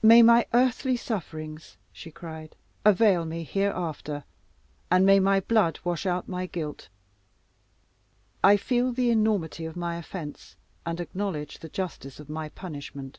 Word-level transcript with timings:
"May 0.00 0.22
my 0.22 0.46
earthly 0.54 0.96
sufferings," 0.96 1.76
she 1.92 2.10
cried, 2.10 2.56
"avail 2.86 3.26
me 3.26 3.42
here 3.42 3.70
after, 3.72 4.24
and 4.90 5.04
may 5.04 5.20
my 5.20 5.40
blood 5.40 5.78
wash 5.84 6.06
out 6.06 6.26
my 6.26 6.46
guilt. 6.46 6.88
I 8.42 8.56
feel 8.56 8.92
the 8.92 9.10
enormity 9.10 9.66
of 9.66 9.76
my 9.76 9.96
offence, 9.96 10.56
and 10.86 11.00
acknowledge 11.00 11.58
the 11.58 11.68
justice 11.68 12.18
of 12.18 12.30
my 12.30 12.48
punishment. 12.48 13.18